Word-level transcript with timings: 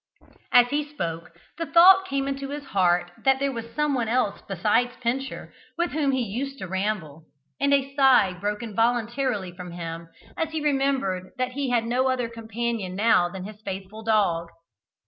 As 0.51 0.69
he 0.69 0.83
spoke, 0.83 1.37
the 1.59 1.67
thought 1.67 2.07
came 2.07 2.27
into 2.27 2.49
his 2.49 2.63
heart 2.65 3.11
that 3.23 3.37
there 3.37 3.51
was 3.51 3.69
someone 3.75 4.07
else 4.07 4.41
besides 4.47 4.95
Pincher 4.99 5.53
with 5.77 5.91
whom 5.91 6.09
he 6.11 6.23
used 6.23 6.57
to 6.57 6.67
ramble, 6.67 7.25
and 7.59 7.71
a 7.71 7.93
sigh 7.95 8.33
broke 8.33 8.63
involuntarily 8.63 9.55
from 9.55 9.73
him 9.73 10.09
as 10.35 10.49
he 10.53 10.59
remembered 10.59 11.33
that 11.37 11.51
he 11.51 11.69
had 11.69 11.85
no 11.85 12.09
other 12.09 12.29
companion 12.29 12.95
now 12.95 13.29
than 13.29 13.43
his 13.43 13.61
faithful 13.61 14.01
dog. 14.03 14.49